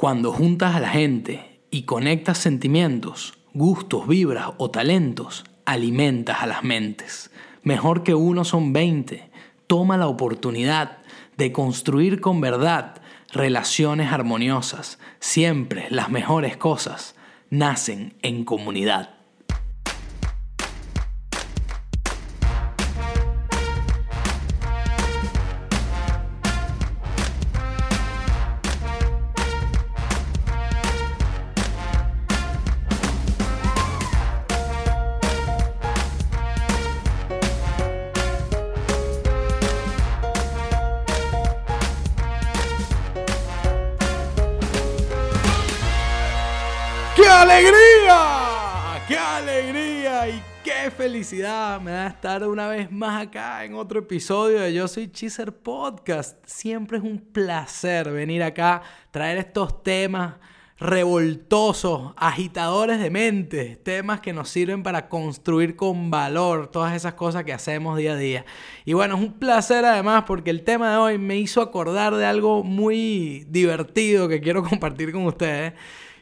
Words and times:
Cuando 0.00 0.32
juntas 0.32 0.74
a 0.74 0.80
la 0.80 0.88
gente 0.88 1.60
y 1.70 1.82
conectas 1.82 2.38
sentimientos, 2.38 3.34
gustos, 3.52 4.08
vibras 4.08 4.52
o 4.56 4.70
talentos, 4.70 5.44
alimentas 5.66 6.38
a 6.40 6.46
las 6.46 6.64
mentes. 6.64 7.30
Mejor 7.64 8.02
que 8.02 8.14
uno 8.14 8.46
son 8.46 8.72
20. 8.72 9.30
Toma 9.66 9.98
la 9.98 10.06
oportunidad 10.06 11.00
de 11.36 11.52
construir 11.52 12.22
con 12.22 12.40
verdad 12.40 13.02
relaciones 13.30 14.10
armoniosas. 14.10 14.98
Siempre 15.18 15.86
las 15.90 16.08
mejores 16.08 16.56
cosas 16.56 17.14
nacen 17.50 18.14
en 18.22 18.46
comunidad. 18.46 19.19
Alegría! 47.50 49.04
¡Qué 49.08 49.18
alegría! 49.18 50.28
Y 50.28 50.42
qué 50.62 50.90
felicidad 50.90 51.80
me 51.80 51.90
da 51.90 52.06
estar 52.06 52.46
una 52.46 52.68
vez 52.68 52.90
más 52.92 53.26
acá 53.26 53.64
en 53.64 53.74
otro 53.74 54.00
episodio 54.00 54.60
de 54.60 54.72
Yo 54.72 54.86
Soy 54.86 55.10
Cheezer 55.10 55.52
Podcast. 55.52 56.38
Siempre 56.46 56.98
es 56.98 57.04
un 57.04 57.18
placer 57.18 58.10
venir 58.12 58.42
acá, 58.42 58.82
traer 59.10 59.38
estos 59.38 59.82
temas 59.82 60.34
revoltosos, 60.78 62.12
agitadores 62.16 63.00
de 63.00 63.10
mente, 63.10 63.76
temas 63.82 64.20
que 64.20 64.32
nos 64.32 64.48
sirven 64.48 64.82
para 64.82 65.08
construir 65.08 65.76
con 65.76 66.10
valor 66.10 66.68
todas 66.68 66.94
esas 66.94 67.14
cosas 67.14 67.44
que 67.44 67.52
hacemos 67.52 67.98
día 67.98 68.12
a 68.12 68.16
día. 68.16 68.44
Y 68.84 68.92
bueno, 68.92 69.16
es 69.16 69.20
un 69.20 69.34
placer 69.34 69.84
además 69.84 70.24
porque 70.26 70.50
el 70.50 70.62
tema 70.62 70.92
de 70.92 70.96
hoy 70.96 71.18
me 71.18 71.36
hizo 71.36 71.60
acordar 71.60 72.14
de 72.14 72.24
algo 72.24 72.62
muy 72.62 73.44
divertido 73.48 74.28
que 74.28 74.40
quiero 74.40 74.62
compartir 74.68 75.12
con 75.12 75.26
ustedes 75.26 75.74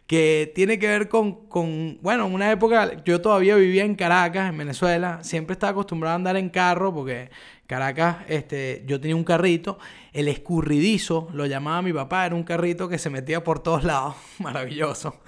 que 0.09 0.51
tiene 0.55 0.79
que 0.79 0.89
ver 0.89 1.11
con, 1.11 1.47
con, 1.49 1.99
bueno, 2.01 2.27
en 2.27 2.33
una 2.33 2.51
época 2.51 3.05
yo 3.05 3.21
todavía 3.21 3.57
vivía 3.57 3.85
en 3.85 3.95
Caracas, 3.95 4.49
en 4.49 4.57
Venezuela, 4.57 5.23
siempre 5.23 5.53
estaba 5.53 5.73
acostumbrado 5.73 6.15
a 6.15 6.17
andar 6.17 6.39
en 6.39 6.49
carro 6.49 6.95
porque 6.95 7.31
Caracas, 7.67 8.17
este, 8.27 8.83
yo 8.87 8.99
tenía 8.99 9.15
un 9.15 9.23
carrito, 9.23 9.79
el 10.15 10.29
escurridizo, 10.29 11.29
lo 11.35 11.45
llamaba 11.45 11.83
mi 11.83 11.93
papá, 11.93 12.25
era 12.25 12.35
un 12.35 12.43
carrito 12.43 12.89
que 12.89 12.97
se 12.97 13.11
metía 13.11 13.45
por 13.45 13.59
todos 13.59 13.85
lados, 13.85 14.15
maravilloso. 14.39 15.21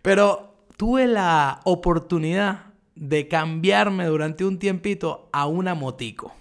Pero 0.00 0.54
tuve 0.78 1.06
la 1.06 1.60
oportunidad 1.64 2.72
de 2.94 3.28
cambiarme 3.28 4.06
durante 4.06 4.46
un 4.46 4.58
tiempito 4.58 5.28
a 5.34 5.44
una 5.44 5.74
motico. 5.74 6.34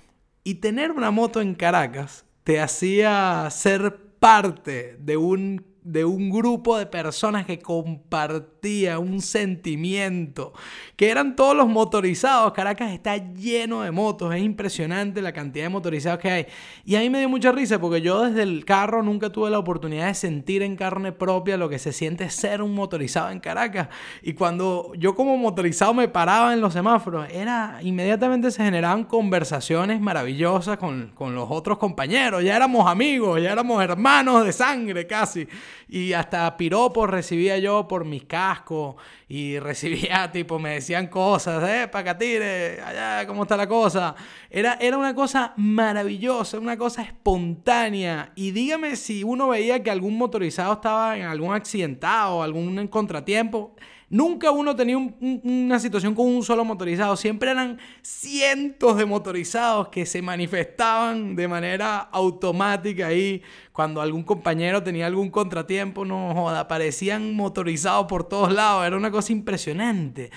Y 0.46 0.56
tener 0.56 0.92
una 0.92 1.12
moto 1.12 1.42
en 1.42 1.56
Caracas 1.56 2.24
te 2.46 2.62
hacía 2.62 3.50
ser 3.52 3.98
parte 4.20 4.96
de 4.98 5.18
un 5.18 5.71
de 5.84 6.06
un 6.06 6.30
grupo 6.30 6.78
de 6.78 6.86
personas 6.86 7.46
que 7.46 7.60
compartía 7.60 9.00
un 9.00 9.22
sentimiento, 9.22 10.54
que 10.96 11.10
eran 11.10 11.36
todos 11.36 11.56
los 11.56 11.68
motorizados. 11.68 12.54
Caracas 12.54 12.92
está 12.92 13.18
lleno 13.18 13.82
de 13.82 13.90
motos, 13.90 14.34
es 14.36 14.44
impresionante 14.44 15.22
la 15.22 15.34
cantidad 15.34 15.66
de 15.66 15.70
motorizados 15.70 16.20
que 16.20 16.30
hay. 16.30 16.46
Y 16.86 16.96
a 16.96 17.00
mí 17.00 17.10
me 17.10 17.20
dio 17.20 17.30
mucha 17.30 17.52
risa 17.52 17.80
porque 17.80 18.02
yo 18.02 18.24
desde 18.24 18.44
el 18.44 18.64
carro 18.64 19.02
nunca 19.02 19.32
tuve 19.32 19.50
la 19.50 19.58
oportunidad 19.58 20.08
de 20.08 20.14
sentir 20.14 20.62
en 20.62 20.76
carne 20.76 21.12
propia 21.12 21.58
lo 21.58 21.68
que 21.68 21.80
se 21.80 21.94
siente 21.94 22.30
ser 22.30 22.62
un 22.62 22.76
motorizado 22.76 23.32
en 23.32 23.40
Caracas. 23.40 23.88
Y 24.22 24.34
cuando 24.34 24.92
yo 24.96 25.16
como 25.16 25.36
motorizado 25.38 25.96
me 25.96 26.08
paraba 26.08 26.54
en 26.54 26.62
los 26.62 26.74
semáforos, 26.74 27.28
era 27.32 27.80
inmediatamente 27.82 28.52
se 28.52 28.64
generaban 28.64 29.06
conversaciones 29.06 30.00
maravillosas 30.00 30.78
con, 30.78 31.12
con 31.16 31.34
los 31.34 31.50
otros 31.50 31.80
compañeros. 31.80 32.44
Ya 32.44 32.56
éramos 32.56 32.88
amigos, 32.88 33.42
ya 33.42 33.52
éramos 33.52 33.84
hermanos 33.84 34.46
de 34.46 34.54
sangre 34.54 35.08
casi. 35.08 35.48
Y 35.88 36.14
hasta 36.14 36.56
piropos 36.58 37.10
recibía 37.10 37.58
yo 37.60 37.88
por 37.88 38.06
mis 38.06 38.24
cascos 38.26 38.96
y 39.28 39.60
recibía, 39.60 40.30
tipo, 40.34 40.60
me 40.60 40.76
decían 40.76 41.08
cosas, 41.08 41.64
eh, 41.70 41.88
pacatire, 41.88 42.82
allá, 42.82 43.28
¿cómo 43.28 43.44
está 43.44 43.58
la 43.58 43.68
cosa? 43.68 44.16
Era, 44.50 44.78
era 44.80 44.98
una 44.98 45.16
cosa 45.16 45.54
maravillosa, 45.58 46.60
una 46.60 46.78
cosa 46.78 47.02
espontánea. 47.02 48.32
Y 48.36 48.52
dígame 48.52 48.96
si 48.96 49.24
uno 49.24 49.50
veía 49.50 49.82
que 49.84 49.92
algún 49.92 50.18
motorizado 50.18 50.74
estaba 50.74 51.18
en 51.18 51.24
algún 51.24 51.54
accidentado, 51.54 52.44
algún 52.44 52.88
contratiempo. 52.88 53.76
Nunca 54.12 54.52
uno 54.52 54.76
tenía 54.76 54.98
una 54.98 55.80
situación 55.80 56.14
con 56.14 56.28
un 56.28 56.44
solo 56.44 56.66
motorizado, 56.66 57.16
siempre 57.16 57.50
eran 57.50 57.80
cientos 58.02 58.98
de 58.98 59.06
motorizados 59.06 59.88
que 59.88 60.06
se 60.06 60.22
manifestaban 60.22 61.34
de 61.34 61.48
manera 61.48 61.98
automática 61.98 63.08
ahí. 63.08 63.42
Cuando 63.72 64.02
algún 64.02 64.24
compañero 64.24 64.84
tenía 64.84 65.06
algún 65.06 65.30
contratiempo, 65.30 66.04
no 66.04 66.34
joda, 66.36 66.60
aparecían 66.60 67.34
motorizados 67.34 68.08
por 68.08 68.26
todos 68.26 68.52
lados, 68.52 68.86
era 68.86 68.98
una 68.98 69.12
cosa 69.12 69.32
impresionante. 69.32 70.30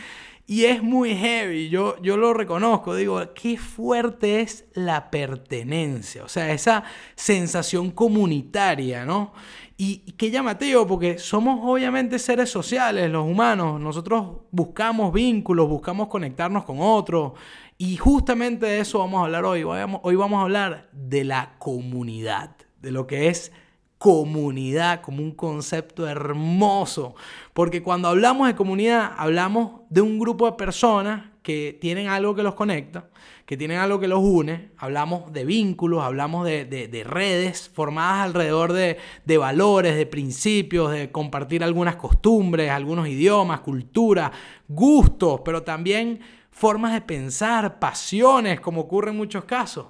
Y 0.47 0.67
es 0.67 0.81
muy 0.81 1.17
heavy, 1.17 1.69
yo, 1.69 2.01
yo 2.01 2.17
lo 2.17 2.33
reconozco, 2.33 2.95
digo, 2.95 3.21
qué 3.35 3.56
fuerte 3.56 4.43
es 4.43 4.67
la 4.75 5.11
pertenencia, 5.11 6.23
o 6.23 6.29
sea, 6.29 6.53
esa 6.53 6.85
sensación 7.17 7.91
comunitaria, 7.91 9.06
¿no? 9.06 9.33
Y, 9.77 10.12
qué 10.12 10.31
llamativo, 10.31 10.87
porque 10.87 11.19
somos 11.19 11.59
obviamente 11.62 12.19
seres 12.19 12.51
sociales, 12.51 13.11
los 13.11 13.27
humanos. 13.27 13.81
Nosotros 13.81 14.43
buscamos 14.51 15.12
vínculos, 15.12 15.69
buscamos 15.69 16.09
conectarnos 16.09 16.65
con 16.65 16.79
otros. 16.81 17.33
Y 17.77 17.97
justamente 17.97 18.67
de 18.67 18.81
eso 18.81 19.01
vamos 19.01 19.21
a 19.21 19.25
hablar 19.25 19.45
hoy. 19.45 19.65
Hoy 19.65 20.17
vamos 20.17 20.39
a 20.39 20.43
hablar 20.43 20.89
de 20.93 21.25
la 21.25 21.55
comunidad, 21.59 22.57
de 22.81 22.93
lo 22.93 23.07
que 23.07 23.29
es 23.29 23.51
comunidad 23.99 25.01
como 25.01 25.23
un 25.23 25.33
concepto 25.33 26.06
hermoso. 26.06 27.17
Porque 27.53 27.83
cuando 27.83 28.09
hablamos 28.09 28.47
de 28.47 28.55
comunidad, 28.55 29.12
hablamos 29.17 29.81
de 29.91 30.03
un 30.03 30.19
grupo 30.21 30.47
de 30.47 30.53
personas 30.53 31.34
que 31.44 31.77
tienen 31.78 32.09
algo 32.09 32.34
que 32.34 32.43
los 32.43 32.55
conecta, 32.55 33.10
que 33.44 33.59
tienen 33.59 33.77
algo 33.77 34.00
que 34.00 34.09
los 34.09 34.21
une. 34.21 34.71
Hablamos 34.78 35.31
de 35.31 35.44
vínculos, 35.44 36.03
hablamos 36.03 36.47
de, 36.47 37.05
redes 37.06 37.69
formadas 37.69 38.25
alrededor 38.25 38.72
de, 38.72 38.97
de, 39.27 39.38
valores, 39.38 39.94
de 39.94 40.06
principios, 40.06 40.91
de 40.91 41.12
compartir 41.12 41.62
algunas 41.62 41.97
costumbres, 41.97 42.71
algunos 42.71 43.06
idiomas, 43.09 43.60
culturas, 43.60 44.31
gustos, 44.66 45.43
pero 45.44 45.62
también 45.62 46.21
formas 46.50 46.94
de 46.94 47.03
pensar, 47.03 47.78
pasiones, 47.78 48.59
como 48.59 48.81
ocurre 48.81 49.11
en 49.11 49.19
muchos 49.19 49.44
casos. 49.44 49.88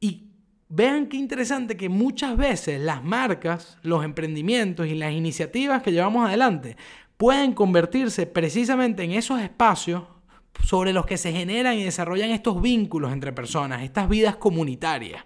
Y 0.00 0.30
vean 0.70 1.08
qué 1.08 1.18
interesante 1.18 1.76
que 1.76 1.90
muchas 1.90 2.38
veces 2.38 2.80
las 2.80 3.04
marcas, 3.04 3.76
los 3.82 4.02
emprendimientos 4.02 4.86
y 4.86 4.94
las 4.94 5.12
iniciativas 5.12 5.82
que 5.82 5.92
llevamos 5.92 6.26
adelante 6.26 6.78
pueden 7.18 7.52
convertirse 7.52 8.26
precisamente 8.26 9.02
en 9.02 9.12
esos 9.12 9.42
espacios 9.42 10.15
sobre 10.62 10.92
los 10.92 11.06
que 11.06 11.16
se 11.16 11.32
generan 11.32 11.74
y 11.74 11.84
desarrollan 11.84 12.30
estos 12.30 12.60
vínculos 12.60 13.12
entre 13.12 13.32
personas, 13.32 13.82
estas 13.82 14.08
vidas 14.08 14.36
comunitarias. 14.36 15.24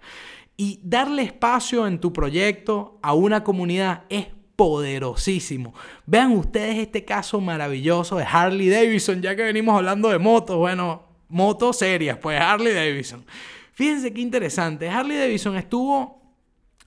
Y 0.57 0.79
darle 0.83 1.23
espacio 1.23 1.87
en 1.87 1.99
tu 1.99 2.13
proyecto 2.13 2.99
a 3.01 3.13
una 3.13 3.43
comunidad 3.43 4.03
es 4.09 4.27
poderosísimo. 4.55 5.73
Vean 6.05 6.33
ustedes 6.33 6.77
este 6.77 7.03
caso 7.03 7.41
maravilloso 7.41 8.17
de 8.17 8.25
Harley 8.29 8.69
Davidson, 8.69 9.21
ya 9.21 9.35
que 9.35 9.43
venimos 9.43 9.75
hablando 9.75 10.09
de 10.09 10.19
motos, 10.19 10.57
bueno, 10.57 11.03
motos 11.29 11.79
serias, 11.79 12.17
pues 12.19 12.39
Harley 12.39 12.73
Davidson. 12.73 13.25
Fíjense 13.73 14.13
qué 14.13 14.21
interesante, 14.21 14.87
Harley 14.87 15.17
Davidson 15.17 15.55
estuvo 15.55 16.21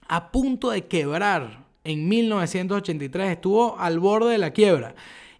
a 0.07 0.31
punto 0.31 0.69
de 0.69 0.85
quebrar 0.85 1.65
en 1.83 2.07
1983, 2.07 3.31
estuvo 3.31 3.77
al 3.77 3.99
borde 3.99 4.31
de 4.31 4.37
la 4.37 4.51
quiebra. 4.51 4.95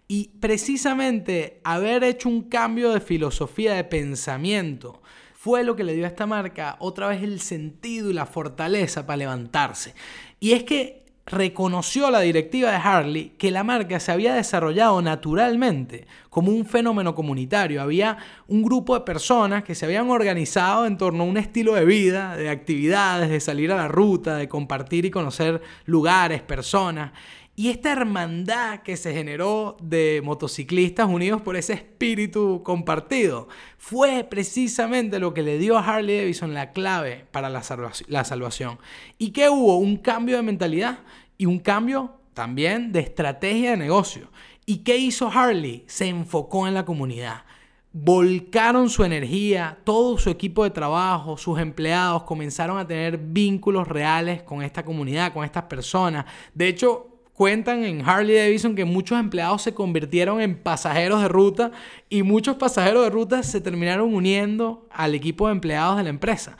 Y 0.08 0.30
precisamente 0.40 1.60
haber 1.64 2.04
hecho 2.04 2.28
un 2.28 2.42
cambio 2.42 2.92
de 2.92 3.00
filosofía 3.00 3.74
de 3.74 3.84
pensamiento 3.84 5.02
fue 5.34 5.64
lo 5.64 5.76
que 5.76 5.84
le 5.84 5.94
dio 5.94 6.04
a 6.04 6.08
esta 6.08 6.26
marca 6.26 6.76
otra 6.78 7.08
vez 7.08 7.22
el 7.22 7.40
sentido 7.40 8.10
y 8.10 8.14
la 8.14 8.26
fortaleza 8.26 9.06
para 9.06 9.18
levantarse. 9.18 9.94
Y 10.38 10.52
es 10.52 10.64
que 10.64 11.06
reconoció 11.26 12.08
la 12.08 12.20
directiva 12.20 12.70
de 12.70 12.76
Harley 12.76 13.32
que 13.36 13.50
la 13.50 13.64
marca 13.64 13.98
se 13.98 14.12
había 14.12 14.34
desarrollado 14.34 15.02
naturalmente 15.02 16.06
como 16.30 16.52
un 16.52 16.64
fenómeno 16.64 17.16
comunitario. 17.16 17.82
Había 17.82 18.16
un 18.46 18.62
grupo 18.62 18.94
de 18.94 19.00
personas 19.00 19.64
que 19.64 19.74
se 19.74 19.86
habían 19.86 20.08
organizado 20.08 20.86
en 20.86 20.96
torno 20.96 21.24
a 21.24 21.26
un 21.26 21.36
estilo 21.36 21.74
de 21.74 21.84
vida, 21.84 22.36
de 22.36 22.48
actividades, 22.48 23.28
de 23.28 23.40
salir 23.40 23.72
a 23.72 23.76
la 23.76 23.88
ruta, 23.88 24.36
de 24.36 24.48
compartir 24.48 25.04
y 25.04 25.10
conocer 25.10 25.60
lugares, 25.84 26.42
personas. 26.42 27.10
Y 27.58 27.70
esta 27.70 27.90
hermandad 27.90 28.80
que 28.80 28.98
se 28.98 29.14
generó 29.14 29.78
de 29.80 30.20
motociclistas 30.22 31.08
unidos 31.08 31.40
por 31.40 31.56
ese 31.56 31.72
espíritu 31.72 32.62
compartido 32.62 33.48
fue 33.78 34.24
precisamente 34.24 35.18
lo 35.18 35.32
que 35.32 35.40
le 35.40 35.56
dio 35.56 35.78
a 35.78 35.80
Harley 35.80 36.18
Davidson 36.18 36.52
la 36.52 36.72
clave 36.72 37.24
para 37.30 37.48
la, 37.48 37.62
salvación. 37.62 38.78
¿Y 39.16 39.30
qué 39.30 39.48
hubo? 39.48 39.78
Un 39.78 39.96
cambio 39.96 40.36
de 40.36 40.42
mentalidad 40.42 40.98
y 41.38 41.46
un 41.46 41.58
cambio 41.58 42.20
también 42.34 42.92
de 42.92 43.00
estrategia 43.00 43.70
de 43.70 43.78
negocio. 43.78 44.30
¿Y 44.66 44.78
qué 44.78 44.98
hizo 44.98 45.30
Harley? 45.30 45.84
Se 45.86 46.08
enfocó 46.08 46.68
en 46.68 46.74
la 46.74 46.84
comunidad. 46.84 47.44
Volcaron 47.90 48.90
su 48.90 49.02
energía, 49.02 49.78
todo 49.82 50.18
su 50.18 50.28
equipo 50.28 50.62
de 50.62 50.70
trabajo, 50.70 51.38
sus 51.38 51.58
empleados 51.58 52.24
comenzaron 52.24 52.76
a 52.76 52.86
tener 52.86 53.16
vínculos 53.16 53.88
reales 53.88 54.42
con 54.42 54.60
esta 54.60 54.84
comunidad, 54.84 55.32
con 55.32 55.42
estas 55.42 55.62
personas. 55.62 56.26
De 56.52 56.68
hecho, 56.68 57.15
cuentan 57.36 57.84
en 57.84 58.00
Harley 58.00 58.34
Davidson 58.34 58.74
que 58.74 58.86
muchos 58.86 59.20
empleados 59.20 59.60
se 59.60 59.74
convirtieron 59.74 60.40
en 60.40 60.56
pasajeros 60.56 61.20
de 61.20 61.28
ruta 61.28 61.70
y 62.08 62.22
muchos 62.22 62.56
pasajeros 62.56 63.04
de 63.04 63.10
ruta 63.10 63.42
se 63.42 63.60
terminaron 63.60 64.14
uniendo 64.14 64.88
al 64.90 65.14
equipo 65.14 65.46
de 65.46 65.52
empleados 65.52 65.98
de 65.98 66.04
la 66.04 66.08
empresa. 66.08 66.56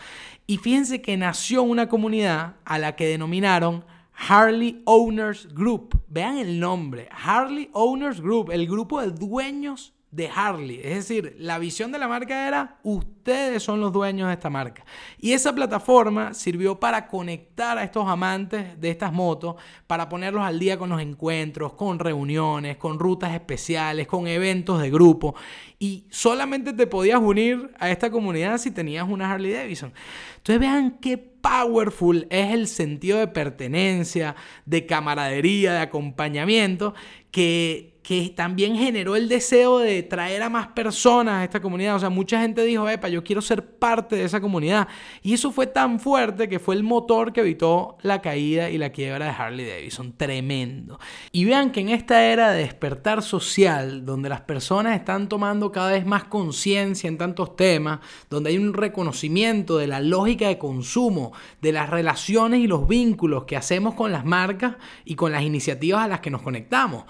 Y 0.47 0.59
fíjense 0.59 1.01
que 1.01 1.17
nació 1.17 1.63
una 1.63 1.89
comunidad 1.89 2.57
a 2.67 2.79
la 2.79 2.95
que 2.95 3.07
denominaron 3.07 3.87
Harley 4.13 4.83
Owners 4.85 5.49
Group. 5.55 5.99
Vean 6.09 6.37
el 6.37 6.61
nombre, 6.61 7.09
Harley 7.11 7.71
Owners 7.73 8.21
Group, 8.21 8.51
el 8.51 8.67
grupo 8.67 9.01
de 9.01 9.11
dueños 9.13 9.96
de 10.11 10.31
Harley. 10.35 10.81
Es 10.83 11.09
decir, 11.09 11.37
la 11.39 11.59
visión 11.59 11.93
de 11.93 11.99
la 11.99 12.09
marca 12.09 12.47
era 12.47 12.79
ustedes 12.83 13.63
son 13.63 13.81
los 13.81 13.93
dueños 13.93 14.29
de 14.29 14.35
esta 14.35 14.49
marca. 14.49 14.85
Y 15.19 15.33
esa 15.33 15.55
plataforma 15.55 16.33
sirvió 16.33 16.79
para 16.79 17.09
conectar 17.09 17.77
a 17.77 17.83
estos 17.83 18.09
amantes 18.09 18.81
de 18.81 18.91
estas 18.91 19.13
motos, 19.13 19.57
para 19.87 20.09
ponerlos 20.09 20.43
al 20.43 20.59
día 20.59 20.79
con 20.79 20.91
los 20.91 21.01
encuentros, 21.01 21.73
con 21.75 21.99
reuniones, 21.99 22.77
con 22.77 22.99
rutas 22.99 23.35
especiales, 23.35 24.07
con 24.07 24.27
eventos 24.27 24.81
de 24.81 24.91
grupo. 24.91 25.35
Y 25.79 26.07
solamente 26.11 26.73
te 26.73 26.87
podías 26.87 27.21
unir 27.21 27.73
a 27.79 27.91
esta 27.91 28.11
comunidad 28.11 28.59
si 28.59 28.71
tenías 28.71 29.07
una 29.09 29.31
Harley 29.31 29.53
Davidson. 29.53 29.93
Entonces 30.37 30.61
vean 30.61 30.99
qué 31.01 31.19
powerful 31.19 32.27
es 32.31 32.53
el 32.53 32.69
sentido 32.69 33.19
de 33.19 33.29
pertenencia, 33.29 34.35
de 34.65 34.87
camaradería, 34.87 35.73
de 35.73 35.81
acompañamiento 35.81 36.95
que 37.31 37.96
que 38.07 38.33
también 38.37 38.77
generó 38.77 39.17
el 39.17 39.29
deseo 39.29 39.81
de 39.81 40.05
traer 40.05 40.41
a 40.45 40.49
más 40.49 40.69
personas 40.69 41.41
a 41.41 41.45
esta 41.45 41.61
comunidad. 41.61 41.97
O 41.97 41.99
sea, 41.99 42.09
mucha 42.09 42.41
gente 42.41 42.63
dijo, 42.63 42.89
epa, 42.89 43.09
yo 43.09 43.25
quiero 43.25 43.43
ser 43.43 43.67
parte 43.67 44.15
de 44.15 44.23
esa 44.23 44.41
comunidad. 44.41 44.87
Y 45.25 45.35
eso 45.35 45.51
fue 45.51 45.67
tan 45.67 45.99
fuerte 45.99 46.49
que 46.49 46.61
fue 46.61 46.77
el 46.77 46.85
motor 46.85 47.33
que 47.33 47.41
evitó 47.41 47.99
la 48.03 48.23
caída 48.23 48.71
y 48.71 48.79
la 48.79 48.91
quiebra 48.91 49.25
de 49.25 49.33
Harley 49.33 49.67
Davidson. 49.67 50.13
Tremendo. 50.17 51.01
Y 51.33 51.47
vean 51.47 51.73
que 51.73 51.81
en 51.81 51.89
esta 51.89 52.25
era 52.25 52.53
de 52.53 52.61
despertar 52.61 53.25
social, 53.25 54.05
donde 54.05 54.29
las 54.29 54.43
personas 54.43 54.97
están 54.97 55.29
tomando 55.29 55.73
cada 55.73 55.91
vez 55.91 56.07
más 56.07 56.23
conciencia 56.23 57.09
en 57.09 57.19
tantos 57.19 57.57
temas, 57.57 57.99
donde 58.31 58.51
hay 58.51 58.59
un 58.59 58.73
reconocimiento 58.73 59.79
de 59.79 59.89
la 59.89 59.99
lógica 59.99 60.47
de 60.47 60.59
consumo, 60.59 61.33
de 61.61 61.73
las 61.73 61.91
relaciones 61.91 62.61
y 62.61 62.69
los 62.69 62.87
vínculos 62.87 63.47
que 63.47 63.57
hacemos 63.57 63.95
con 63.97 64.13
las 64.13 64.25
marcas 64.25 64.77
y 65.05 65.17
con 65.17 65.33
las 65.33 65.43
iniciativas 65.43 66.05
a 66.05 66.09
las 66.09 66.21
que 66.21 66.31
nos 66.31 66.43
conectamos 66.43 67.03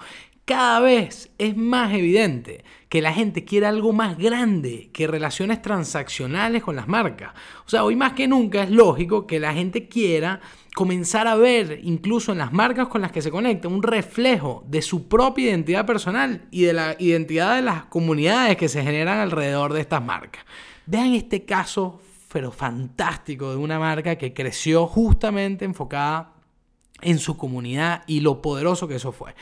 cada 0.47 0.79
vez 0.79 1.29
es 1.37 1.57
más 1.57 1.93
evidente 1.93 2.63
que 2.87 3.01
la 3.01 3.11
gente 3.11 3.43
quiere 3.43 3.65
algo 3.65 3.91
más 3.91 4.17
grande 4.17 4.89
que 4.93 5.05
relaciones 5.05 5.61
transaccionales 5.61 6.63
con 6.63 6.77
las 6.77 6.87
marcas. 6.87 7.33
O 7.65 7.69
sea, 7.69 7.83
hoy 7.83 7.97
más 7.97 8.13
que 8.13 8.29
nunca 8.29 8.63
es 8.63 8.71
lógico 8.71 9.27
que 9.27 9.41
la 9.41 9.53
gente 9.53 9.89
quiera 9.89 10.39
comenzar 10.73 11.27
a 11.27 11.35
ver, 11.35 11.81
incluso 11.83 12.31
en 12.31 12.37
las 12.37 12.53
marcas 12.53 12.87
con 12.87 13.01
las 13.01 13.11
que 13.11 13.21
se 13.21 13.29
conecta, 13.29 13.67
un 13.67 13.83
reflejo 13.83 14.63
de 14.69 14.81
su 14.81 15.09
propia 15.09 15.49
identidad 15.49 15.85
personal 15.85 16.47
y 16.49 16.61
de 16.61 16.71
la 16.71 16.95
identidad 16.97 17.57
de 17.57 17.63
las 17.63 17.83
comunidades 17.83 18.55
que 18.55 18.69
se 18.69 18.83
generan 18.83 19.19
alrededor 19.19 19.73
de 19.73 19.81
estas 19.81 20.01
marcas. 20.01 20.45
Vean 20.85 21.13
este 21.13 21.43
caso, 21.43 21.99
pero 22.31 22.53
fantástico, 22.53 23.51
de 23.51 23.57
una 23.57 23.79
marca 23.79 24.15
que 24.15 24.33
creció 24.33 24.87
justamente 24.87 25.65
enfocada 25.65 26.35
en 27.01 27.19
su 27.19 27.37
comunidad 27.37 28.03
y 28.07 28.21
lo 28.21 28.41
poderoso 28.41 28.87
que 28.87 28.95
eso 28.95 29.11
fue. 29.11 29.35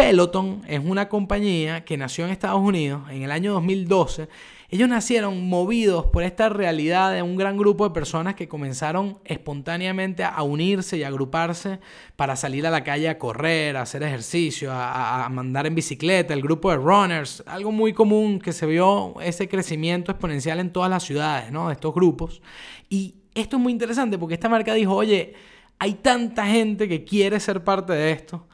Peloton 0.00 0.62
es 0.66 0.80
una 0.82 1.10
compañía 1.10 1.84
que 1.84 1.98
nació 1.98 2.24
en 2.24 2.30
Estados 2.30 2.62
Unidos 2.62 3.02
en 3.10 3.20
el 3.22 3.30
año 3.30 3.52
2012. 3.52 4.30
Ellos 4.70 4.88
nacieron 4.88 5.46
movidos 5.46 6.06
por 6.06 6.22
esta 6.22 6.48
realidad 6.48 7.12
de 7.12 7.20
un 7.20 7.36
gran 7.36 7.58
grupo 7.58 7.86
de 7.86 7.92
personas 7.92 8.34
que 8.34 8.48
comenzaron 8.48 9.18
espontáneamente 9.26 10.24
a 10.24 10.42
unirse 10.42 10.96
y 10.96 11.02
agruparse 11.02 11.80
para 12.16 12.34
salir 12.34 12.66
a 12.66 12.70
la 12.70 12.82
calle 12.82 13.10
a 13.10 13.18
correr, 13.18 13.76
a 13.76 13.82
hacer 13.82 14.02
ejercicio, 14.02 14.70
a, 14.72 15.28
mandar 15.28 15.66
en 15.66 15.74
bicicleta, 15.74 16.32
el 16.32 16.40
grupo 16.40 16.70
de 16.70 16.78
runners, 16.78 17.44
algo 17.46 17.70
muy 17.70 17.92
común 17.92 18.38
que 18.38 18.54
se 18.54 18.64
vio 18.64 19.20
ese 19.20 19.50
crecimiento 19.50 20.12
exponencial 20.12 20.60
en 20.60 20.72
todas 20.72 20.88
las 20.88 21.02
ciudades, 21.02 21.52
¿no? 21.52 21.68
De 21.68 21.74
estos 21.74 21.92
grupos. 21.92 22.40
Y 22.88 23.16
esto 23.34 23.58
es 23.58 23.62
muy 23.62 23.72
interesante 23.72 24.16
porque 24.16 24.34
esta 24.34 24.48
marca 24.48 24.72
dijo, 24.72 24.94
oye, 24.94 25.34
hay 25.78 25.92
tanta 25.92 26.46
gente 26.46 26.88
que 26.88 27.04
quiere 27.04 27.38
ser 27.38 27.62
parte 27.62 27.92
de 27.92 28.12
esto 28.12 28.46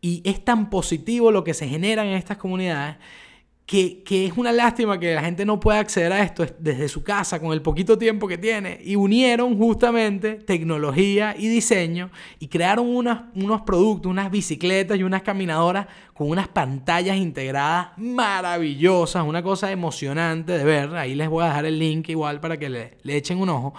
y 0.00 0.22
es 0.24 0.44
tan 0.44 0.70
positivo 0.70 1.30
lo 1.30 1.44
que 1.44 1.54
se 1.54 1.68
genera 1.68 2.04
en 2.04 2.14
estas 2.14 2.36
comunidades 2.36 2.96
que, 3.70 4.26
es 4.26 4.36
una 4.36 4.50
lástima 4.50 4.98
que 4.98 5.14
la 5.14 5.22
gente 5.22 5.46
no 5.46 5.60
pueda 5.60 5.78
acceder 5.78 6.12
a 6.12 6.24
esto 6.24 6.44
desde 6.58 6.88
su 6.88 7.04
casa 7.04 7.38
con 7.38 7.52
el 7.52 7.62
poquito 7.62 7.96
tiempo 7.96 8.26
que 8.26 8.36
tiene. 8.36 8.80
Y 8.82 8.96
unieron 8.96 9.56
justamente 9.56 10.34
tecnología 10.34 11.36
y 11.38 11.46
diseño 11.46 12.10
y 12.40 12.48
crearon 12.48 12.88
unos 12.88 13.62
productos, 13.62 14.10
unas 14.10 14.28
bicicletas 14.28 14.98
y 14.98 15.04
unas 15.04 15.22
caminadoras 15.22 15.86
con 16.14 16.30
unas 16.30 16.48
pantallas 16.48 17.16
integradas 17.16 17.90
maravillosas, 17.96 19.24
una 19.24 19.40
cosa 19.40 19.70
emocionante 19.70 20.58
de 20.58 20.64
ver. 20.64 20.96
Ahí 20.96 21.14
les 21.14 21.28
voy 21.28 21.44
a 21.44 21.48
dejar 21.48 21.66
el 21.66 21.78
link 21.78 22.08
igual 22.08 22.40
para 22.40 22.58
que 22.58 22.68
le, 22.68 22.98
le 23.04 23.16
echen 23.16 23.38
un 23.38 23.50
ojo. 23.50 23.72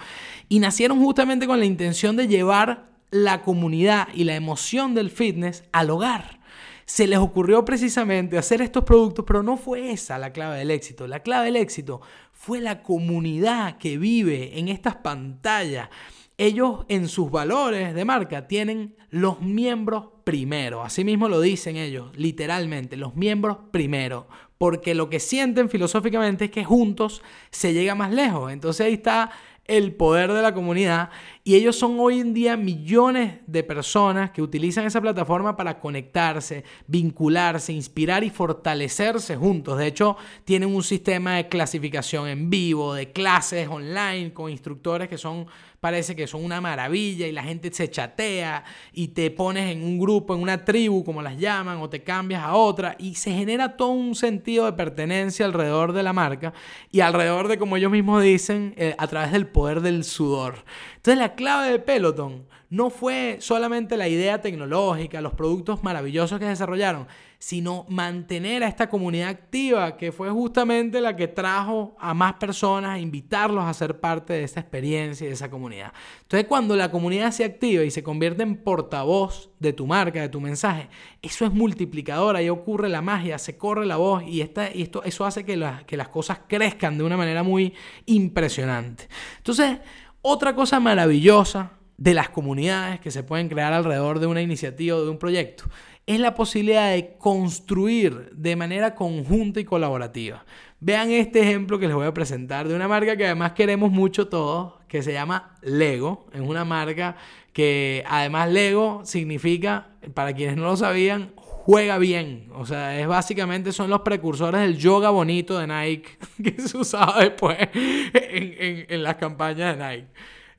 Y 0.48 0.58
nacieron 0.58 0.98
justamente 1.00 1.46
con 1.46 1.58
la 1.58 1.66
intención 1.66 2.16
de 2.16 2.28
llevar 2.28 2.91
la 3.12 3.42
comunidad 3.42 4.08
y 4.12 4.24
la 4.24 4.34
emoción 4.34 4.94
del 4.94 5.10
fitness 5.10 5.62
al 5.70 5.90
hogar. 5.90 6.40
Se 6.86 7.06
les 7.06 7.18
ocurrió 7.18 7.64
precisamente 7.64 8.36
hacer 8.36 8.60
estos 8.60 8.82
productos, 8.82 9.24
pero 9.26 9.42
no 9.42 9.56
fue 9.56 9.92
esa 9.92 10.18
la 10.18 10.32
clave 10.32 10.58
del 10.58 10.72
éxito. 10.72 11.06
La 11.06 11.20
clave 11.20 11.46
del 11.46 11.56
éxito 11.56 12.00
fue 12.32 12.60
la 12.60 12.82
comunidad 12.82 13.78
que 13.78 13.98
vive 13.98 14.58
en 14.58 14.68
estas 14.68 14.96
pantallas. 14.96 15.90
Ellos 16.38 16.86
en 16.88 17.06
sus 17.06 17.30
valores 17.30 17.94
de 17.94 18.04
marca 18.04 18.48
tienen 18.48 18.96
los 19.10 19.40
miembros 19.40 20.08
primero. 20.24 20.82
Así 20.82 21.04
mismo 21.04 21.28
lo 21.28 21.40
dicen 21.40 21.76
ellos, 21.76 22.10
literalmente, 22.16 22.96
los 22.96 23.14
miembros 23.14 23.58
primero. 23.70 24.26
Porque 24.58 24.94
lo 24.94 25.10
que 25.10 25.20
sienten 25.20 25.68
filosóficamente 25.68 26.46
es 26.46 26.50
que 26.50 26.64
juntos 26.64 27.22
se 27.50 27.74
llega 27.74 27.94
más 27.94 28.12
lejos. 28.12 28.52
Entonces 28.52 28.86
ahí 28.86 28.94
está 28.94 29.30
el 29.72 29.94
poder 29.94 30.30
de 30.30 30.42
la 30.42 30.52
comunidad 30.52 31.08
y 31.44 31.54
ellos 31.54 31.76
son 31.76 31.98
hoy 31.98 32.20
en 32.20 32.34
día 32.34 32.58
millones 32.58 33.40
de 33.46 33.62
personas 33.62 34.30
que 34.30 34.42
utilizan 34.42 34.84
esa 34.84 35.00
plataforma 35.00 35.56
para 35.56 35.80
conectarse, 35.80 36.62
vincularse, 36.86 37.72
inspirar 37.72 38.22
y 38.22 38.28
fortalecerse 38.28 39.34
juntos. 39.34 39.78
De 39.78 39.86
hecho, 39.86 40.18
tienen 40.44 40.74
un 40.74 40.82
sistema 40.82 41.36
de 41.36 41.48
clasificación 41.48 42.28
en 42.28 42.50
vivo, 42.50 42.92
de 42.92 43.12
clases 43.12 43.66
online 43.66 44.34
con 44.34 44.50
instructores 44.50 45.08
que 45.08 45.16
son 45.16 45.46
parece 45.82 46.14
que 46.14 46.28
son 46.28 46.44
una 46.44 46.60
maravilla 46.60 47.26
y 47.26 47.32
la 47.32 47.42
gente 47.42 47.72
se 47.72 47.90
chatea 47.90 48.62
y 48.92 49.08
te 49.08 49.32
pones 49.32 49.68
en 49.68 49.82
un 49.82 49.98
grupo, 49.98 50.32
en 50.32 50.40
una 50.40 50.64
tribu, 50.64 51.02
como 51.02 51.22
las 51.22 51.36
llaman, 51.36 51.78
o 51.78 51.90
te 51.90 52.04
cambias 52.04 52.44
a 52.44 52.54
otra 52.54 52.94
y 53.00 53.16
se 53.16 53.32
genera 53.32 53.76
todo 53.76 53.88
un 53.88 54.14
sentido 54.14 54.66
de 54.66 54.74
pertenencia 54.74 55.44
alrededor 55.44 55.92
de 55.92 56.04
la 56.04 56.12
marca 56.12 56.52
y 56.92 57.00
alrededor 57.00 57.48
de, 57.48 57.58
como 57.58 57.76
ellos 57.76 57.90
mismos 57.90 58.22
dicen, 58.22 58.74
eh, 58.76 58.94
a 58.96 59.08
través 59.08 59.32
del 59.32 59.48
poder 59.48 59.80
del 59.80 60.04
sudor. 60.04 60.62
Entonces 60.94 61.18
la 61.18 61.34
clave 61.34 61.72
de 61.72 61.80
Peloton 61.80 62.46
no 62.72 62.88
fue 62.88 63.36
solamente 63.40 63.98
la 63.98 64.08
idea 64.08 64.40
tecnológica, 64.40 65.20
los 65.20 65.34
productos 65.34 65.82
maravillosos 65.82 66.38
que 66.38 66.46
desarrollaron, 66.46 67.06
sino 67.38 67.84
mantener 67.90 68.64
a 68.64 68.66
esta 68.66 68.88
comunidad 68.88 69.28
activa, 69.28 69.98
que 69.98 70.10
fue 70.10 70.30
justamente 70.30 71.02
la 71.02 71.14
que 71.14 71.28
trajo 71.28 71.94
a 72.00 72.14
más 72.14 72.32
personas, 72.34 72.92
a 72.92 72.98
invitarlos 72.98 73.62
a 73.62 73.74
ser 73.74 74.00
parte 74.00 74.32
de 74.32 74.44
esa 74.44 74.60
experiencia 74.60 75.26
y 75.26 75.28
de 75.28 75.34
esa 75.34 75.50
comunidad. 75.50 75.92
Entonces, 76.22 76.48
cuando 76.48 76.74
la 76.74 76.90
comunidad 76.90 77.30
se 77.32 77.44
activa 77.44 77.84
y 77.84 77.90
se 77.90 78.02
convierte 78.02 78.42
en 78.42 78.56
portavoz 78.56 79.50
de 79.58 79.74
tu 79.74 79.86
marca, 79.86 80.22
de 80.22 80.30
tu 80.30 80.40
mensaje, 80.40 80.88
eso 81.20 81.44
es 81.44 81.52
multiplicador, 81.52 82.36
ahí 82.36 82.48
ocurre 82.48 82.88
la 82.88 83.02
magia, 83.02 83.36
se 83.36 83.58
corre 83.58 83.84
la 83.84 83.98
voz 83.98 84.22
y, 84.26 84.40
esta, 84.40 84.66
esto, 84.68 85.04
eso 85.04 85.26
hace 85.26 85.44
que, 85.44 85.62
que 85.86 85.98
las 85.98 86.08
cosas 86.08 86.40
crezcan 86.48 86.96
de 86.96 87.04
una 87.04 87.18
manera 87.18 87.42
muy 87.42 87.74
impresionante. 88.06 89.08
Entonces, 89.36 89.76
otra 90.22 90.54
cosa 90.54 90.80
maravillosa 90.80 91.81
de 92.02 92.14
las 92.14 92.30
comunidades 92.30 92.98
que 92.98 93.12
se 93.12 93.22
pueden 93.22 93.48
crear 93.48 93.72
alrededor 93.72 94.18
de 94.18 94.26
una 94.26 94.42
iniciativa 94.42 94.96
o 94.96 95.04
de 95.04 95.10
un 95.10 95.18
proyecto 95.18 95.64
es 96.04 96.18
la 96.18 96.34
posibilidad 96.34 96.90
de 96.90 97.14
construir 97.16 98.30
de 98.32 98.56
manera 98.56 98.96
conjunta 98.96 99.60
y 99.60 99.64
colaborativa. 99.64 100.44
Vean 100.80 101.12
este 101.12 101.40
ejemplo 101.42 101.78
que 101.78 101.86
les 101.86 101.94
voy 101.94 102.06
a 102.06 102.12
presentar 102.12 102.66
de 102.66 102.74
una 102.74 102.88
marca 102.88 103.16
que 103.16 103.26
además 103.26 103.52
queremos 103.52 103.92
mucho 103.92 104.26
todos, 104.26 104.74
que 104.88 105.00
se 105.00 105.12
llama 105.12 105.56
Lego. 105.62 106.26
Es 106.32 106.40
una 106.40 106.64
marca 106.64 107.16
que 107.52 108.02
además 108.08 108.50
Lego 108.50 109.02
significa, 109.04 109.90
para 110.12 110.32
quienes 110.32 110.56
no 110.56 110.64
lo 110.64 110.76
sabían, 110.76 111.30
juega 111.36 111.98
bien. 111.98 112.48
O 112.54 112.66
sea, 112.66 112.98
es 112.98 113.06
básicamente 113.06 113.70
son 113.70 113.90
los 113.90 114.00
precursores 114.00 114.60
del 114.60 114.76
yoga 114.76 115.10
bonito 115.10 115.56
de 115.56 115.68
Nike 115.68 116.18
que 116.42 116.60
se 116.60 116.76
usaba 116.76 117.22
después 117.22 117.58
en, 117.72 118.86
en, 118.88 119.02
las 119.04 119.14
campañas 119.14 119.78
de 119.78 119.84
Nike. 119.84 120.08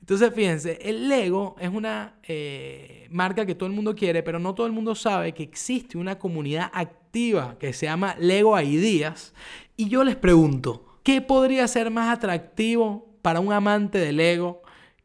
Entonces, 0.04 0.34
fíjense, 0.34 0.78
el 0.82 1.08
Lego 1.08 1.56
es 1.58 1.70
una 1.70 2.16
eh, 2.24 3.08
marca 3.10 3.46
que 3.46 3.54
todo 3.54 3.66
el 3.66 3.74
mundo 3.74 3.94
quiere, 3.94 4.22
pero 4.22 4.38
no 4.38 4.54
todo 4.54 4.66
el 4.66 4.72
mundo 4.74 4.94
sabe 4.94 5.32
que 5.32 5.42
existe 5.42 5.96
una 5.96 6.18
comunidad 6.18 6.70
activa 6.74 7.56
que 7.58 7.72
se 7.72 7.86
llama 7.86 8.14
Lego 8.18 8.60
Ideas. 8.60 9.32
Y 9.78 9.88
yo 9.88 10.04
les 10.04 10.14
pregunto, 10.16 10.98
¿qué 11.02 11.22
podría 11.22 11.66
ser 11.68 11.90
más 11.90 12.14
atractivo 12.14 13.16
para 13.22 13.40
un 13.40 13.50
amante 13.50 13.96
del 13.96 14.18
Lego 14.18 14.60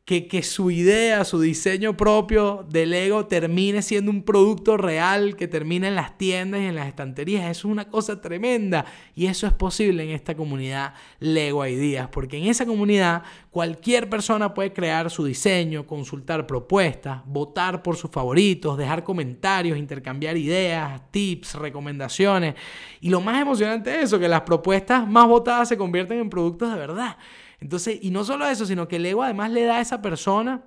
que, 0.10 0.42
su 0.42 0.72
idea, 0.72 1.24
su 1.24 1.40
diseño 1.40 1.96
propio 1.96 2.66
de 2.68 2.88
Lego 2.88 3.28
termine 3.28 3.84
siendo 3.84 4.10
un 4.10 4.24
producto 4.24 4.76
real 4.76 5.36
que 5.36 5.48
termine 5.48 5.90
en 5.90 5.94
las 5.94 6.18
tiendas 6.18 6.62
y 6.62 6.66
en 6.66 6.74
las 6.74 6.88
estanterías. 6.88 7.44
Eso 7.44 7.68
es 7.68 7.72
una 7.72 7.90
cosa 7.90 8.20
tremenda 8.20 8.86
y 9.14 9.28
eso 9.28 9.46
es 9.46 9.54
posible 9.54 10.02
en 10.02 10.10
esta 10.10 10.36
comunidad 10.36 10.96
Lego 11.20 11.64
Ideas, 11.64 12.08
porque 12.08 12.38
en 12.38 12.48
esa 12.48 12.66
comunidad 12.66 13.22
cualquier 13.52 14.10
persona 14.10 14.52
puede 14.52 14.74
crear 14.74 15.12
su 15.12 15.26
diseño, 15.26 15.86
consultar 15.86 16.48
propuestas, 16.48 17.22
votar 17.28 17.84
por 17.84 17.96
sus 17.96 18.10
favoritos, 18.10 18.80
dejar 18.80 19.04
comentarios, 19.04 19.78
intercambiar 19.78 20.38
ideas, 20.38 21.04
tips, 21.12 21.54
recomendaciones. 21.54 22.56
Y 23.00 23.10
lo 23.10 23.22
más 23.22 23.40
emocionante 23.40 23.96
es 23.96 24.06
eso, 24.06 24.18
que 24.18 24.28
las 24.28 24.42
propuestas 24.42 25.08
más 25.08 25.28
votadas 25.28 25.70
se 25.70 25.78
convierten 25.78 26.18
en 26.18 26.32
productos 26.32 26.72
de 26.74 26.80
verdad. 26.80 27.16
Entonces, 27.60 28.00
y 28.02 28.12
no 28.12 28.24
solo 28.24 28.48
eso, 28.48 28.66
sino 28.66 28.88
que 28.88 28.98
el 28.98 29.06
ego 29.06 29.24
además 29.24 29.52
le 29.52 29.64
da 29.64 29.78
a 29.78 29.82
esa 29.82 30.02
persona 30.02 30.64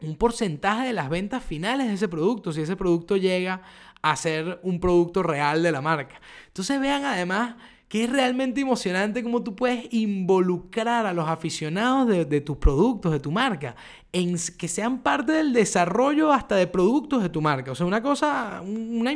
un 0.00 0.16
porcentaje 0.16 0.86
de 0.86 0.92
las 0.92 1.08
ventas 1.08 1.42
finales 1.42 1.88
de 1.88 1.94
ese 1.94 2.08
producto, 2.08 2.52
si 2.52 2.60
ese 2.60 2.76
producto 2.76 3.16
llega 3.16 3.62
a 4.02 4.16
ser 4.16 4.60
un 4.62 4.80
producto 4.80 5.22
real 5.22 5.62
de 5.62 5.72
la 5.72 5.80
marca. 5.80 6.20
Entonces 6.48 6.80
vean 6.80 7.04
además 7.04 7.54
que 7.88 8.04
es 8.04 8.10
realmente 8.10 8.60
emocionante 8.60 9.22
cómo 9.22 9.42
tú 9.42 9.54
puedes 9.54 9.92
involucrar 9.92 11.06
a 11.06 11.12
los 11.12 11.28
aficionados 11.28 12.08
de, 12.08 12.40
tus 12.40 12.56
productos, 12.56 13.12
de 13.12 13.20
tu 13.20 13.30
marca, 13.30 13.76
en 14.12 14.36
que 14.58 14.68
sean 14.68 14.98
parte 14.98 15.32
del 15.32 15.52
desarrollo 15.52 16.32
hasta 16.32 16.56
de 16.56 16.66
productos 16.66 17.22
de 17.22 17.28
tu 17.28 17.40
marca. 17.40 17.70
O 17.70 17.74
sea, 17.74 17.86
una 17.86 18.02
cosa, 18.02 18.62
una, 18.66 19.12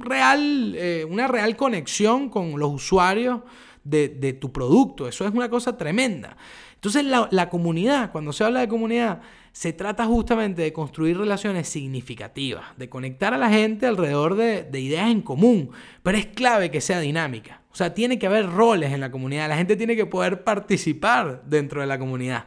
real, 0.00 0.74
eh, 0.74 1.06
una 1.08 1.28
real 1.28 1.54
conexión 1.56 2.30
con 2.30 2.58
los 2.58 2.72
usuarios 2.72 3.40
de, 3.84 4.32
tu 4.32 4.52
producto. 4.52 5.06
Eso 5.06 5.26
es 5.26 5.32
una 5.32 5.48
cosa 5.48 5.76
tremenda. 5.76 6.36
Entonces 6.74 7.04
la, 7.04 7.48
comunidad, 7.48 8.12
cuando 8.12 8.32
se 8.32 8.44
habla 8.44 8.60
de 8.60 8.68
comunidad, 8.68 9.20
se 9.52 9.72
trata 9.72 10.04
justamente 10.06 10.62
de 10.62 10.72
construir 10.72 11.16
relaciones 11.16 11.68
significativas, 11.68 12.64
de 12.76 12.88
conectar 12.88 13.32
a 13.32 13.38
la 13.38 13.48
gente 13.48 13.86
alrededor 13.86 14.34
de, 14.34 14.64
de 14.64 14.80
ideas 14.80 15.10
en 15.10 15.22
común, 15.22 15.70
pero 16.02 16.18
es 16.18 16.26
clave 16.26 16.70
que 16.70 16.80
sea 16.80 17.00
dinámica. 17.00 17.62
O 17.70 17.76
sea, 17.76 17.94
tiene 17.94 18.18
que 18.18 18.26
haber 18.26 18.50
roles 18.50 18.92
en 18.92 19.00
la 19.00 19.10
comunidad, 19.10 19.48
la 19.48 19.56
gente 19.56 19.76
tiene 19.76 19.96
que 19.96 20.06
poder 20.06 20.44
participar 20.44 21.42
dentro 21.46 21.80
de 21.80 21.86
la 21.86 21.98
comunidad. 21.98 22.46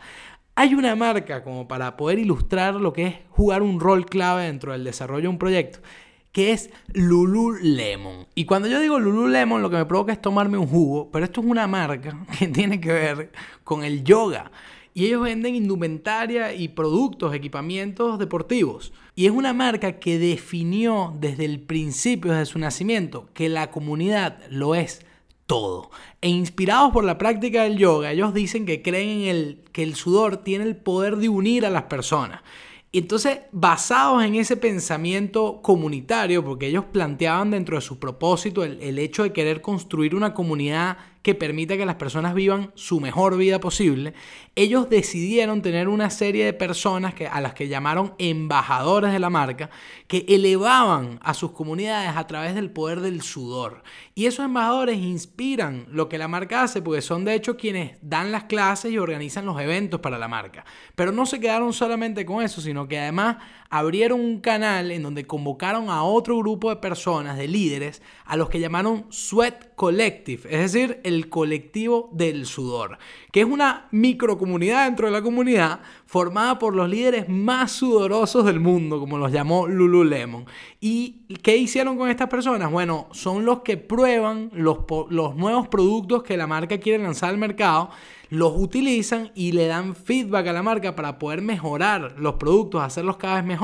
Hay 0.55 0.73
una 0.73 0.95
marca 0.95 1.43
como 1.43 1.67
para 1.67 1.97
poder 1.97 2.19
ilustrar 2.19 2.75
lo 2.75 2.91
que 2.93 3.07
es 3.07 3.15
jugar 3.29 3.61
un 3.61 3.79
rol 3.79 4.05
clave 4.05 4.45
dentro 4.45 4.71
del 4.71 4.83
desarrollo 4.83 5.23
de 5.23 5.27
un 5.27 5.37
proyecto 5.37 5.79
que 6.37 6.51
es 6.51 6.69
Lululemon. 6.93 8.27
Y 8.35 8.45
cuando 8.45 8.67
yo 8.67 8.79
digo 8.79 8.99
Lululemon, 8.99 9.59
lo 9.59 9.71
que 9.71 9.77
me 9.77 9.87
provoca 9.87 10.13
es 10.13 10.21
tomarme 10.21 10.59
un 10.59 10.67
jugo, 10.67 11.09
pero 11.09 11.25
esto 11.25 11.41
es 11.41 11.47
una 11.47 11.65
marca 11.65 12.27
que 12.37 12.47
tiene 12.47 12.79
que 12.79 12.93
ver 12.93 13.31
con 13.63 13.83
el 13.83 14.03
yoga. 14.03 14.51
Y 14.93 15.07
ellos 15.07 15.23
venden 15.23 15.55
indumentaria 15.55 16.53
y 16.53 16.67
productos, 16.67 17.33
equipamientos 17.33 18.19
deportivos. 18.19 18.93
Y 19.15 19.25
es 19.25 19.31
una 19.31 19.51
marca 19.51 19.93
que 19.93 20.19
definió 20.19 21.11
desde 21.19 21.45
el 21.45 21.59
principio, 21.59 22.33
desde 22.33 22.45
su 22.45 22.59
nacimiento, 22.59 23.29
que 23.33 23.49
la 23.49 23.71
comunidad 23.71 24.37
lo 24.51 24.75
es 24.75 25.07
todo. 25.47 25.89
E 26.21 26.29
inspirados 26.29 26.91
por 26.93 27.03
la 27.03 27.17
práctica 27.17 27.63
del 27.63 27.79
yoga, 27.79 28.11
ellos 28.11 28.35
dicen 28.35 28.67
que 28.67 28.83
creen 28.83 29.21
en 29.21 29.27
el, 29.27 29.63
que 29.71 29.81
el 29.81 29.95
sudor 29.95 30.37
tiene 30.37 30.65
el 30.65 30.75
poder 30.75 31.15
de 31.15 31.29
unir 31.29 31.65
a 31.65 31.71
las 31.71 31.85
personas. 31.85 32.41
Y 32.91 32.99
entonces, 32.99 33.39
basados 33.51 34.23
en 34.23 34.35
ese 34.35 34.55
pensamiento 34.55 35.61
comunitario, 35.61 36.43
porque 36.43 36.67
ellos 36.67 36.85
planteaban 36.91 37.51
dentro 37.51 37.75
de 37.75 37.81
su 37.81 37.99
propósito 37.99 38.63
el, 38.63 38.81
el 38.81 38.97
hecho 38.97 39.23
de 39.23 39.33
querer 39.33 39.61
construir 39.61 40.15
una 40.15 40.33
comunidad 40.33 40.97
que 41.27 41.35
permita 41.35 41.75
que 41.75 41.85
las 41.85 41.97
personas 41.97 42.33
vivan 42.33 42.71
su 42.75 43.01
mejor 43.01 43.35
vida 43.35 43.59
posible, 43.59 44.13
ellos 44.55 44.89
decidieron 44.89 45.61
tener 45.61 45.89
una 45.89 46.09
serie 46.09 46.45
de 46.45 46.53
personas 46.53 47.13
que, 47.13 47.27
a 47.27 47.41
las 47.41 47.53
que 47.53 47.67
llamaron 47.67 48.13
embajadores 48.17 49.11
de 49.11 49.19
la 49.19 49.29
marca, 49.29 49.69
que 50.07 50.23
elevaban 50.29 51.19
a 51.21 51.33
sus 51.33 51.51
comunidades 51.51 52.15
a 52.15 52.27
través 52.27 52.55
del 52.55 52.71
poder 52.71 53.01
del 53.01 53.21
sudor. 53.21 53.83
Y 54.15 54.27
esos 54.27 54.45
embajadores 54.45 54.99
inspiran 54.99 55.85
lo 55.91 56.07
que 56.07 56.17
la 56.17 56.29
marca 56.29 56.63
hace, 56.63 56.81
porque 56.81 57.01
son 57.01 57.25
de 57.25 57.33
hecho 57.33 57.57
quienes 57.57 57.97
dan 58.01 58.31
las 58.31 58.45
clases 58.45 58.93
y 58.93 58.97
organizan 58.97 59.45
los 59.45 59.59
eventos 59.59 59.99
para 59.99 60.17
la 60.17 60.29
marca. 60.29 60.63
Pero 60.95 61.11
no 61.11 61.25
se 61.25 61.41
quedaron 61.41 61.73
solamente 61.73 62.25
con 62.25 62.41
eso, 62.41 62.61
sino 62.61 62.87
que 62.87 62.99
además 62.99 63.35
abrieron 63.69 64.19
un 64.19 64.39
canal 64.39 64.91
en 64.91 65.03
donde 65.03 65.25
convocaron 65.25 65.89
a 65.89 66.03
otro 66.03 66.37
grupo 66.37 66.69
de 66.69 66.77
personas, 66.77 67.37
de 67.37 67.47
líderes, 67.47 68.01
a 68.25 68.37
los 68.37 68.49
que 68.49 68.59
llamaron 68.59 69.05
Sweat 69.09 69.75
Collective, 69.75 70.43
es 70.49 70.71
decir, 70.71 70.99
el 71.03 71.29
colectivo 71.29 72.09
del 72.13 72.45
sudor, 72.45 72.97
que 73.31 73.41
es 73.41 73.45
una 73.45 73.87
microcomunidad 73.91 74.85
dentro 74.85 75.07
de 75.07 75.13
la 75.13 75.21
comunidad 75.21 75.79
formada 76.05 76.57
por 76.59 76.75
los 76.75 76.89
líderes 76.89 77.29
más 77.29 77.71
sudorosos 77.71 78.45
del 78.45 78.59
mundo, 78.59 78.99
como 78.99 79.17
los 79.17 79.31
llamó 79.31 79.67
Lululemon. 79.67 80.45
¿Y 80.79 81.25
qué 81.41 81.57
hicieron 81.57 81.97
con 81.97 82.09
estas 82.09 82.29
personas? 82.29 82.71
Bueno, 82.71 83.07
son 83.11 83.45
los 83.45 83.61
que 83.61 83.77
prueban 83.77 84.49
los, 84.53 84.79
los 85.09 85.35
nuevos 85.35 85.67
productos 85.67 86.23
que 86.23 86.37
la 86.37 86.47
marca 86.47 86.79
quiere 86.79 87.03
lanzar 87.03 87.29
al 87.29 87.37
mercado 87.37 87.89
los 88.29 88.53
utilizan 88.55 89.31
y 89.35 89.53
le 89.53 89.67
dan 89.67 89.95
feedback 89.95 90.47
a 90.47 90.53
la 90.53 90.63
marca 90.63 90.95
para 90.95 91.17
poder 91.17 91.41
mejorar 91.41 92.15
los 92.17 92.35
productos, 92.35 92.81
hacerlos 92.81 93.17
cada 93.17 93.35
vez 93.35 93.45
mejor. 93.45 93.56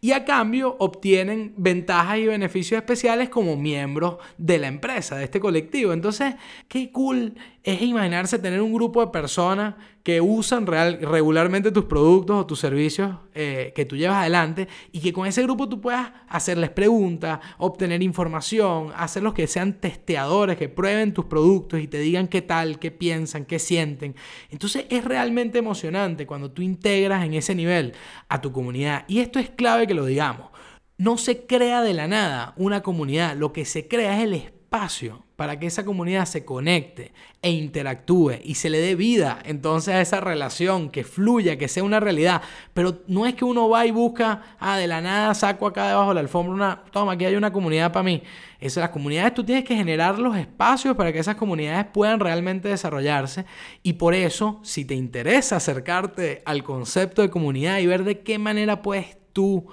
Y 0.00 0.12
a 0.12 0.24
cambio 0.24 0.76
obtienen 0.78 1.54
ventajas 1.56 2.18
y 2.18 2.26
beneficios 2.26 2.78
especiales 2.78 3.28
como 3.28 3.56
miembros 3.56 4.16
de 4.38 4.58
la 4.58 4.68
empresa, 4.68 5.16
de 5.16 5.24
este 5.24 5.40
colectivo. 5.40 5.92
Entonces, 5.92 6.34
qué 6.68 6.90
cool 6.90 7.34
es 7.62 7.82
imaginarse 7.82 8.38
tener 8.38 8.62
un 8.62 8.72
grupo 8.72 9.04
de 9.04 9.12
personas 9.12 9.74
que 10.02 10.20
usan 10.22 10.66
real, 10.66 10.98
regularmente 11.02 11.70
tus 11.70 11.84
productos 11.84 12.36
o 12.36 12.46
tus 12.46 12.58
servicios 12.58 13.16
eh, 13.34 13.72
que 13.74 13.84
tú 13.84 13.96
llevas 13.96 14.18
adelante 14.18 14.66
y 14.92 15.00
que 15.00 15.12
con 15.12 15.26
ese 15.26 15.42
grupo 15.42 15.68
tú 15.68 15.80
puedas 15.80 16.10
hacerles 16.28 16.70
preguntas, 16.70 17.40
obtener 17.58 18.02
información, 18.02 18.92
hacerlos 18.96 19.34
que 19.34 19.46
sean 19.46 19.74
testeadores, 19.74 20.56
que 20.56 20.70
prueben 20.70 21.12
tus 21.12 21.26
productos 21.26 21.80
y 21.80 21.86
te 21.86 21.98
digan 21.98 22.28
qué 22.28 22.40
tal, 22.40 22.78
qué 22.78 22.90
piensan, 22.90 23.44
qué 23.44 23.58
sienten. 23.58 24.14
Entonces 24.48 24.86
es 24.88 25.04
realmente 25.04 25.58
emocionante 25.58 26.26
cuando 26.26 26.50
tú 26.50 26.62
integras 26.62 27.24
en 27.24 27.34
ese 27.34 27.54
nivel 27.54 27.92
a 28.28 28.40
tu 28.40 28.52
comunidad 28.52 29.04
y 29.06 29.20
esto 29.20 29.38
es 29.38 29.50
clave 29.50 29.86
que 29.86 29.94
lo 29.94 30.06
digamos. 30.06 30.48
No 30.96 31.18
se 31.18 31.46
crea 31.46 31.82
de 31.82 31.94
la 31.94 32.08
nada 32.08 32.54
una 32.56 32.82
comunidad, 32.82 33.36
lo 33.36 33.52
que 33.52 33.66
se 33.66 33.86
crea 33.86 34.18
es 34.18 34.24
el 34.24 34.34
espacio 34.34 35.24
para 35.40 35.58
que 35.58 35.68
esa 35.68 35.86
comunidad 35.86 36.26
se 36.26 36.44
conecte 36.44 37.12
e 37.40 37.50
interactúe 37.50 38.40
y 38.44 38.56
se 38.56 38.68
le 38.68 38.78
dé 38.78 38.94
vida 38.94 39.38
entonces 39.46 39.94
a 39.94 40.02
esa 40.02 40.20
relación, 40.20 40.90
que 40.90 41.02
fluya, 41.02 41.56
que 41.56 41.66
sea 41.66 41.82
una 41.82 41.98
realidad. 41.98 42.42
Pero 42.74 42.98
no 43.06 43.24
es 43.24 43.32
que 43.36 43.46
uno 43.46 43.66
va 43.70 43.86
y 43.86 43.90
busca, 43.90 44.42
ah, 44.58 44.76
de 44.76 44.86
la 44.86 45.00
nada 45.00 45.32
saco 45.34 45.66
acá 45.66 45.88
debajo 45.88 46.10
de 46.10 46.16
la 46.16 46.20
alfombra 46.20 46.52
una, 46.52 46.84
toma, 46.92 47.12
aquí 47.12 47.24
hay 47.24 47.36
una 47.36 47.54
comunidad 47.54 47.90
para 47.90 48.02
mí. 48.02 48.22
Eso, 48.58 48.80
las 48.80 48.90
comunidades 48.90 49.32
tú 49.32 49.42
tienes 49.42 49.64
que 49.64 49.74
generar 49.74 50.18
los 50.18 50.36
espacios 50.36 50.94
para 50.94 51.10
que 51.10 51.20
esas 51.20 51.36
comunidades 51.36 51.86
puedan 51.86 52.20
realmente 52.20 52.68
desarrollarse 52.68 53.46
y 53.82 53.94
por 53.94 54.12
eso, 54.12 54.60
si 54.62 54.84
te 54.84 54.94
interesa 54.94 55.56
acercarte 55.56 56.42
al 56.44 56.62
concepto 56.62 57.22
de 57.22 57.30
comunidad 57.30 57.78
y 57.78 57.86
ver 57.86 58.04
de 58.04 58.20
qué 58.20 58.38
manera 58.38 58.82
puedes 58.82 59.16
tú 59.32 59.70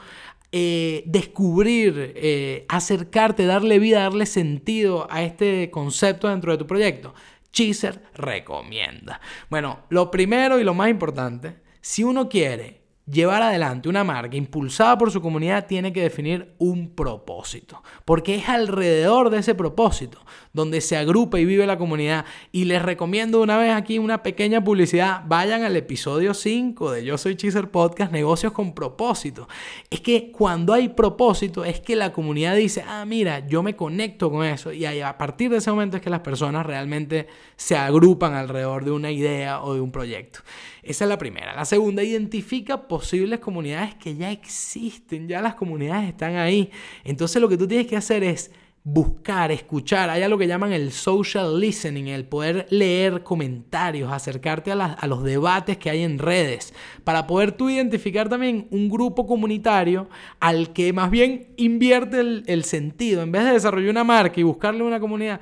eh, 0.51 1.03
descubrir, 1.05 2.13
eh, 2.15 2.65
acercarte, 2.69 3.45
darle 3.45 3.79
vida, 3.79 4.03
darle 4.03 4.25
sentido 4.25 5.07
a 5.09 5.23
este 5.23 5.69
concepto 5.71 6.29
dentro 6.29 6.51
de 6.51 6.57
tu 6.57 6.67
proyecto, 6.67 7.13
Cheezer 7.51 8.03
recomienda. 8.13 9.19
Bueno, 9.49 9.85
lo 9.89 10.11
primero 10.11 10.59
y 10.59 10.63
lo 10.63 10.73
más 10.73 10.89
importante, 10.89 11.57
si 11.81 12.03
uno 12.03 12.29
quiere 12.29 12.81
llevar 13.09 13.41
adelante 13.41 13.87
una 13.87 14.03
marca 14.03 14.35
impulsada 14.35 14.97
por 14.97 15.11
su 15.11 15.21
comunidad 15.21 15.65
tiene 15.65 15.93
que 15.93 16.01
definir 16.01 16.53
un 16.57 16.89
propósito, 16.93 17.81
porque 18.05 18.35
es 18.35 18.49
alrededor 18.49 19.29
de 19.29 19.39
ese 19.39 19.55
propósito 19.55 20.19
donde 20.53 20.81
se 20.81 20.97
agrupa 20.97 21.39
y 21.39 21.45
vive 21.45 21.65
la 21.65 21.77
comunidad. 21.77 22.25
Y 22.51 22.65
les 22.65 22.81
recomiendo 22.81 23.41
una 23.41 23.57
vez 23.57 23.73
aquí 23.73 23.99
una 23.99 24.23
pequeña 24.23 24.63
publicidad, 24.63 25.21
vayan 25.25 25.63
al 25.63 25.75
episodio 25.75 26.33
5 26.33 26.91
de 26.91 27.05
Yo 27.05 27.17
Soy 27.17 27.35
Cheezer 27.35 27.69
Podcast, 27.71 28.11
negocios 28.11 28.51
con 28.51 28.73
propósito. 28.73 29.47
Es 29.89 30.01
que 30.01 30.31
cuando 30.31 30.73
hay 30.73 30.89
propósito 30.89 31.63
es 31.63 31.79
que 31.79 31.95
la 31.95 32.11
comunidad 32.11 32.55
dice, 32.55 32.83
ah, 32.85 33.05
mira, 33.05 33.47
yo 33.47 33.63
me 33.63 33.75
conecto 33.75 34.29
con 34.31 34.45
eso 34.45 34.73
y 34.73 34.85
a 34.85 35.17
partir 35.17 35.51
de 35.51 35.57
ese 35.57 35.71
momento 35.71 35.97
es 35.97 36.03
que 36.03 36.09
las 36.09 36.21
personas 36.21 36.65
realmente 36.65 37.27
se 37.55 37.77
agrupan 37.77 38.33
alrededor 38.33 38.83
de 38.83 38.91
una 38.91 39.11
idea 39.11 39.61
o 39.61 39.73
de 39.73 39.81
un 39.81 39.91
proyecto. 39.91 40.39
Esa 40.87 41.03
es 41.03 41.09
la 41.09 41.17
primera. 41.17 41.53
La 41.53 41.65
segunda, 41.65 42.01
identifica 42.01 42.87
posibles 42.97 43.39
comunidades 43.39 43.93
que 43.93 44.15
ya 44.15 44.31
existen, 44.31 45.27
ya 45.27 45.39
las 45.39 45.53
comunidades 45.53 46.09
están 46.09 46.35
ahí. 46.35 46.71
Entonces 47.03 47.39
lo 47.39 47.47
que 47.47 47.55
tú 47.55 47.67
tienes 47.67 47.85
que 47.85 47.95
hacer 47.95 48.23
es 48.23 48.49
buscar, 48.83 49.51
escuchar. 49.51 50.09
Hay 50.09 50.23
algo 50.23 50.35
que 50.39 50.47
llaman 50.47 50.73
el 50.73 50.91
social 50.91 51.59
listening, 51.59 52.07
el 52.07 52.25
poder 52.25 52.65
leer 52.71 53.21
comentarios, 53.21 54.11
acercarte 54.11 54.71
a, 54.71 54.93
a, 54.93 55.05
los 55.05 55.21
debates 55.23 55.77
que 55.77 55.91
hay 55.91 56.01
en 56.01 56.17
redes, 56.17 56.73
para 57.03 57.27
poder 57.27 57.51
tú 57.51 57.69
identificar 57.69 58.29
también 58.29 58.67
un 58.71 58.89
grupo 58.89 59.27
comunitario 59.27 60.09
al 60.39 60.73
que 60.73 60.91
más 60.91 61.11
bien 61.11 61.49
invierte 61.55 62.19
el, 62.19 62.45
el 62.47 62.63
sentido. 62.63 63.21
En 63.21 63.31
vez 63.31 63.43
de 63.43 63.51
desarrollar 63.51 63.91
una 63.91 64.03
marca 64.03 64.39
y 64.39 64.43
buscarle 64.43 64.81
una 64.81 64.99
comunidad, 64.99 65.39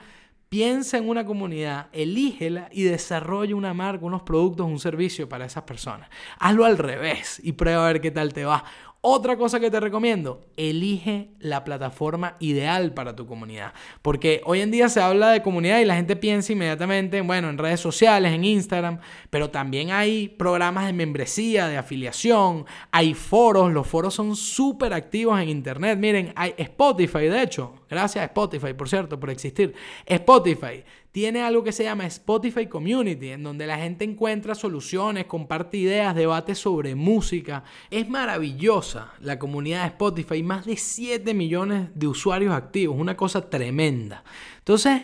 piensa 0.55 0.97
en 0.97 1.09
una 1.09 1.25
comunidad, 1.25 1.88
elígela 1.91 2.69
y 2.71 2.83
desarrolla 2.83 3.57
una 3.57 3.74
marca, 3.74 4.05
unos 4.05 4.21
productos, 4.21 4.65
un 4.65 4.79
servicio 4.79 5.27
para 5.27 5.43
esas 5.43 5.63
personas. 5.63 6.07
Hazlo 6.39 6.63
al 6.63 6.77
revés 6.77 7.41
y 7.43 7.51
prueba 7.51 7.83
a 7.83 7.91
ver 7.91 8.00
qué 8.00 8.09
tal 8.09 8.31
te 8.31 8.45
va. 8.45 8.63
Otra 9.07 9.38
cosa 9.38 9.59
que 9.59 9.69
te 9.69 9.79
recomiendo, 9.79 10.41
elige 10.57 11.29
la 11.38 11.63
plataforma 11.63 12.38
ideal 12.39 12.91
para 12.95 13.15
tu 13.15 13.27
comunidad. 13.27 13.71
Porque 14.01 14.41
hoy 14.45 14.62
en 14.62 14.71
día 14.71 14.89
se 14.89 15.00
habla 15.00 15.29
de 15.29 15.43
comunidad 15.43 15.79
y 15.79 15.85
la 15.85 15.95
gente 15.95 16.15
piensa 16.15 16.53
inmediatamente, 16.53 17.21
bueno, 17.21 17.51
en 17.51 17.59
redes 17.59 17.79
sociales, 17.79 18.33
en 18.33 18.43
Instagram, 18.43 18.97
pero 19.29 19.51
también 19.51 19.91
hay 19.91 20.27
programas 20.27 20.88
de 20.88 20.93
membresía, 20.93 21.67
de 21.67 21.77
afiliación, 21.77 22.65
hay 22.89 23.13
foros, 23.13 23.71
los 23.71 23.85
foros 23.85 24.15
son 24.15 24.35
súper 24.35 24.91
activos 24.91 25.39
en 25.39 25.50
Internet. 25.50 26.00
Miren, 26.00 26.33
hay 26.35 26.55
Spotify, 26.57 27.27
de 27.27 27.43
hecho, 27.43 27.75
gracias 27.88 28.24
a 28.24 28.25
Spotify, 28.25 28.74
por 28.74 28.89
cierto, 28.89 29.19
por 29.19 29.29
existir. 29.29 29.75
Spotify 30.07 30.83
tiene 31.15 31.43
algo 31.43 31.63
que 31.63 31.72
se 31.72 31.86
llama 31.86 32.05
Spotify 32.07 32.67
Community, 32.67 33.29
en 33.29 33.43
donde 33.43 33.65
la 33.65 33.77
gente 33.77 34.03
encuentra 34.03 34.53
soluciones, 34.53 35.27
comparte 35.27 35.77
ideas, 35.77 36.13
debate 36.13 36.55
sobre 36.55 36.93
música. 36.93 37.63
Es 37.89 38.10
maravillosa 38.10 39.13
la 39.22 39.39
comunidad 39.39 39.84
de 39.84 39.88
Spotify, 39.88 40.43
más 40.43 40.65
de 40.65 40.75
7 40.75 41.34
millones 41.34 41.88
de 41.95 42.07
usuarios 42.07 42.53
activos, 42.53 42.98
una 43.00 43.15
cosa 43.15 43.50
tremenda. 43.50 44.25
Entonces, 44.57 45.03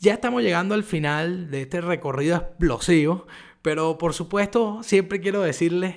ya 0.00 0.12
estamos 0.12 0.42
llegando 0.42 0.74
al 0.74 0.84
final 0.84 1.50
de 1.50 1.62
este 1.62 1.80
recorrido 1.80 2.36
explosivo, 2.36 3.26
pero 3.62 3.96
por 3.96 4.12
supuesto, 4.12 4.82
siempre 4.82 5.18
quiero 5.18 5.40
decirles 5.40 5.94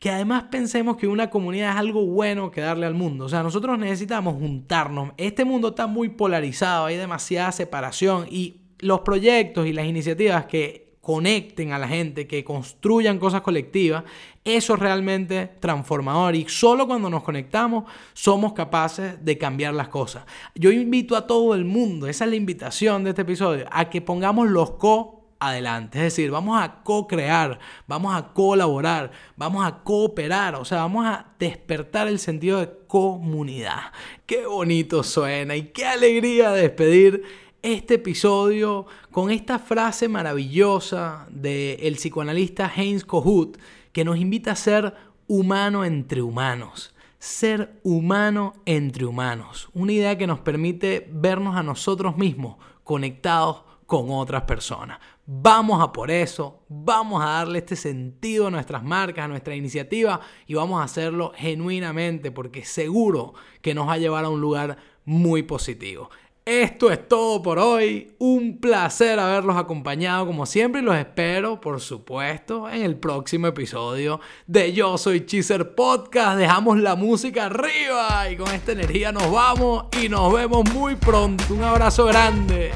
que 0.00 0.10
además 0.10 0.46
pensemos 0.50 0.96
que 0.96 1.06
una 1.06 1.30
comunidad 1.30 1.70
es 1.70 1.76
algo 1.76 2.04
bueno 2.04 2.50
que 2.50 2.62
darle 2.62 2.86
al 2.86 2.94
mundo. 2.94 3.26
O 3.26 3.28
sea, 3.28 3.44
nosotros 3.44 3.78
necesitamos 3.78 4.34
juntarnos. 4.34 5.12
Este 5.18 5.44
mundo 5.44 5.68
está 5.68 5.86
muy 5.86 6.08
polarizado, 6.08 6.86
hay 6.86 6.96
demasiada 6.96 7.52
separación 7.52 8.26
y 8.28 8.62
los 8.78 9.00
proyectos 9.00 9.66
y 9.66 9.72
las 9.72 9.86
iniciativas 9.86 10.46
que 10.46 10.88
conecten 11.00 11.72
a 11.72 11.78
la 11.78 11.88
gente, 11.88 12.26
que 12.26 12.44
construyan 12.44 13.18
cosas 13.18 13.40
colectivas, 13.40 14.04
eso 14.44 14.74
es 14.74 14.80
realmente 14.80 15.50
transformador 15.58 16.34
y 16.34 16.46
solo 16.48 16.86
cuando 16.86 17.08
nos 17.08 17.22
conectamos 17.22 17.84
somos 18.12 18.52
capaces 18.52 19.24
de 19.24 19.38
cambiar 19.38 19.72
las 19.74 19.88
cosas. 19.88 20.24
Yo 20.54 20.70
invito 20.70 21.16
a 21.16 21.26
todo 21.26 21.54
el 21.54 21.64
mundo, 21.64 22.08
esa 22.08 22.24
es 22.24 22.30
la 22.30 22.36
invitación 22.36 23.04
de 23.04 23.10
este 23.10 23.22
episodio, 23.22 23.66
a 23.70 23.88
que 23.88 24.02
pongamos 24.02 24.48
los 24.48 24.72
co 24.72 25.18
adelante. 25.40 25.98
Es 25.98 26.04
decir, 26.04 26.30
vamos 26.30 26.60
a 26.60 26.82
co-crear, 26.82 27.58
vamos 27.86 28.14
a 28.14 28.32
colaborar, 28.32 29.10
vamos 29.36 29.66
a 29.66 29.82
cooperar, 29.82 30.56
o 30.56 30.64
sea, 30.64 30.78
vamos 30.78 31.06
a 31.06 31.26
despertar 31.38 32.08
el 32.08 32.18
sentido 32.18 32.60
de 32.60 32.70
comunidad. 32.86 33.92
Qué 34.26 34.46
bonito 34.46 35.02
suena 35.02 35.56
y 35.56 35.68
qué 35.68 35.86
alegría 35.86 36.50
despedir 36.50 37.47
este 37.62 37.94
episodio 37.94 38.86
con 39.10 39.30
esta 39.30 39.58
frase 39.58 40.08
maravillosa 40.08 41.26
del 41.30 41.94
psicoanalista 41.94 42.70
Heinz 42.74 43.04
Kohut 43.04 43.58
que 43.92 44.04
nos 44.04 44.18
invita 44.18 44.52
a 44.52 44.56
ser 44.56 44.94
humano 45.26 45.84
entre 45.84 46.22
humanos. 46.22 46.94
Ser 47.18 47.80
humano 47.82 48.54
entre 48.64 49.04
humanos. 49.04 49.68
Una 49.72 49.92
idea 49.92 50.16
que 50.16 50.28
nos 50.28 50.38
permite 50.38 51.08
vernos 51.10 51.56
a 51.56 51.64
nosotros 51.64 52.16
mismos 52.16 52.56
conectados 52.84 53.64
con 53.86 54.10
otras 54.10 54.42
personas. 54.42 54.98
Vamos 55.26 55.82
a 55.82 55.92
por 55.92 56.10
eso, 56.10 56.62
vamos 56.68 57.22
a 57.22 57.30
darle 57.30 57.58
este 57.58 57.74
sentido 57.74 58.46
a 58.46 58.50
nuestras 58.50 58.84
marcas, 58.84 59.24
a 59.24 59.28
nuestra 59.28 59.56
iniciativa 59.56 60.20
y 60.46 60.54
vamos 60.54 60.80
a 60.80 60.84
hacerlo 60.84 61.32
genuinamente 61.34 62.30
porque 62.30 62.64
seguro 62.64 63.34
que 63.62 63.74
nos 63.74 63.88
va 63.88 63.94
a 63.94 63.98
llevar 63.98 64.24
a 64.24 64.28
un 64.28 64.40
lugar 64.40 64.76
muy 65.04 65.42
positivo. 65.42 66.10
Esto 66.48 66.90
es 66.90 67.06
todo 67.06 67.42
por 67.42 67.58
hoy. 67.58 68.14
Un 68.16 68.56
placer 68.56 69.20
haberlos 69.20 69.58
acompañado 69.58 70.24
como 70.24 70.46
siempre 70.46 70.80
y 70.80 70.84
los 70.84 70.96
espero, 70.96 71.60
por 71.60 71.78
supuesto, 71.78 72.70
en 72.70 72.84
el 72.84 72.96
próximo 72.96 73.48
episodio 73.48 74.18
de 74.46 74.72
Yo 74.72 74.96
Soy 74.96 75.26
Cheezer 75.26 75.74
Podcast. 75.74 76.38
Dejamos 76.38 76.78
la 76.78 76.96
música 76.96 77.44
arriba 77.44 78.30
y 78.30 78.36
con 78.38 78.50
esta 78.54 78.72
energía 78.72 79.12
nos 79.12 79.30
vamos 79.30 79.88
y 80.02 80.08
nos 80.08 80.32
vemos 80.32 80.64
muy 80.72 80.96
pronto. 80.96 81.44
Un 81.52 81.64
abrazo 81.64 82.06
grande. 82.06 82.72